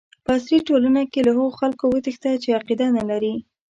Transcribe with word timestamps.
په 0.25 0.31
عصري 0.37 0.59
ټولنه 0.67 1.01
کې 1.11 1.19
له 1.27 1.31
هغو 1.37 1.57
خلکو 1.59 1.83
وتښته 1.89 2.31
چې 2.43 2.55
عقیده 2.59 2.87
نه 2.97 3.03
لري. 3.09 3.33